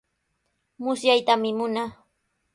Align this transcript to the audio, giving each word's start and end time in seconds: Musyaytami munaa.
Musyaytami 0.83 1.49
munaa. 1.57 1.89